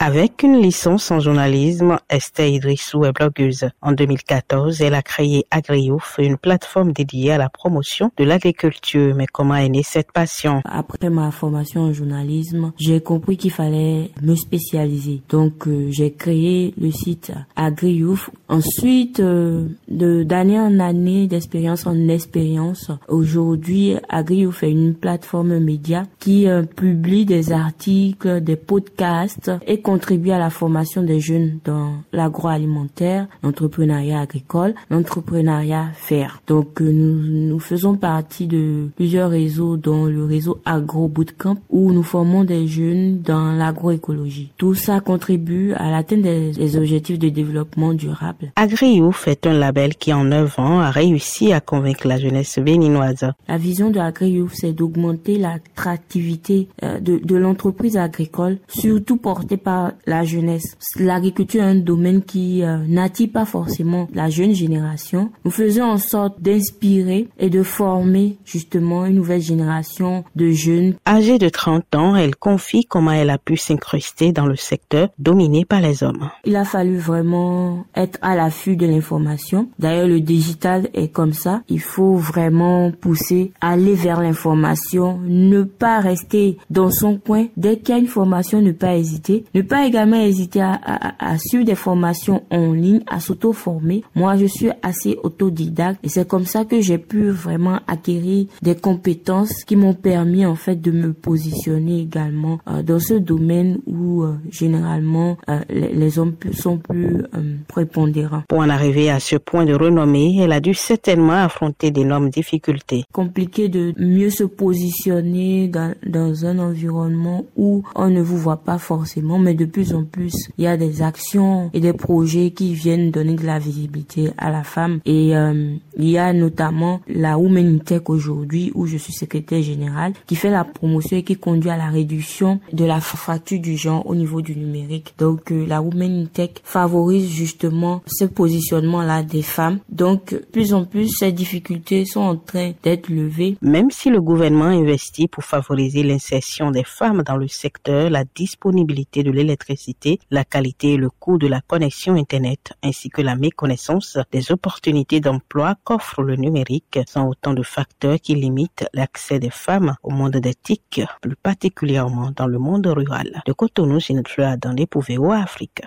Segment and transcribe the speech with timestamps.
[0.00, 3.68] Avec une licence en journalisme, Esther Idrissou est blogueuse.
[3.82, 9.16] En 2014, elle a créé AgriOuf, une plateforme dédiée à la promotion de l'agriculture.
[9.16, 10.62] Mais comment est née cette passion?
[10.64, 15.20] Après ma formation en journalisme, j'ai compris qu'il fallait me spécialiser.
[15.30, 18.30] Donc, euh, j'ai créé le site AgriOuf.
[18.48, 26.46] Ensuite, euh, d'année en année, d'expérience en expérience, aujourd'hui, AgriOuf est une plateforme média qui
[26.46, 29.50] euh, publie des articles, des podcasts
[29.88, 36.42] contribuer à la formation des jeunes dans l'agroalimentaire, l'entrepreneuriat agricole, l'entrepreneuriat faire.
[36.46, 41.90] Donc euh, nous, nous faisons partie de plusieurs réseaux dont le réseau Agro Bootcamp où
[41.90, 44.52] nous formons des jeunes dans l'agroécologie.
[44.58, 48.52] Tout ça contribue à l'atteinte des, objectifs de développement durable.
[48.56, 53.32] AgriOuf est un label qui en 9 ans a réussi à convaincre la jeunesse béninoise.
[53.48, 59.77] La vision de AgriOuf c'est d'augmenter l'attractivité euh, de, de l'entreprise agricole, surtout portée par
[60.06, 60.76] la jeunesse.
[60.98, 65.30] L'agriculture est un domaine qui euh, n'attire pas forcément la jeune génération.
[65.44, 70.94] Nous faisons en sorte d'inspirer et de former justement une nouvelle génération de jeunes.
[71.06, 75.64] Âgée de 30 ans, elle confie comment elle a pu s'incruster dans le secteur dominé
[75.64, 76.30] par les hommes.
[76.44, 79.68] Il a fallu vraiment être à l'affût de l'information.
[79.78, 81.62] D'ailleurs, le digital est comme ça.
[81.68, 87.46] Il faut vraiment pousser, aller vers l'information, ne pas rester dans son coin.
[87.56, 91.32] Dès qu'il y a une formation, ne pas hésiter, ne pas également hésiter à, à,
[91.32, 94.02] à suivre des formations en ligne, à s'auto-former.
[94.14, 98.74] Moi, je suis assez autodidacte et c'est comme ça que j'ai pu vraiment acquérir des
[98.74, 104.22] compétences qui m'ont permis en fait de me positionner également euh, dans ce domaine où
[104.22, 107.22] euh, généralement euh, les, les, hommes sont plus
[107.68, 108.42] prépondérants.
[108.48, 113.04] Pour en arriver à ce point de renommée, elle a dû certainement affronter d'énormes difficultés.
[113.12, 118.78] Compliqué de mieux se positionner dans, dans un environnement où on ne vous voit pas
[118.78, 122.72] forcément, mais de plus en plus, il y a des actions et des projets qui
[122.72, 125.00] viennent donner de la visibilité à la femme.
[125.04, 130.12] Et euh, il y a notamment la Women Tech aujourd'hui, où je suis secrétaire générale,
[130.26, 134.06] qui fait la promotion et qui conduit à la réduction de la fracture du genre
[134.06, 135.14] au niveau du numérique.
[135.18, 139.80] Donc euh, la Women Tech favorise justement ce positionnement-là des femmes.
[139.90, 143.56] Donc plus en plus, ces difficultés sont en train d'être levées.
[143.60, 149.22] Même si le gouvernement investit pour favoriser l'insertion des femmes dans le secteur, la disponibilité
[149.22, 153.34] de l'électricité l'électricité, la qualité et le coût de la connexion Internet, ainsi que la
[153.34, 159.48] méconnaissance des opportunités d'emploi qu'offre le numérique sont autant de facteurs qui limitent l'accès des
[159.48, 163.40] femmes au monde des TIC, plus particulièrement dans le monde rural.
[163.46, 165.80] De Cotonou, Fleur dans les Pouvéo, Afrique.